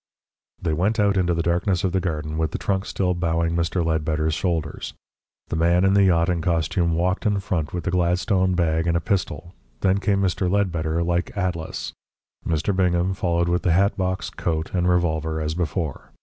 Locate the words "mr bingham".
12.43-13.13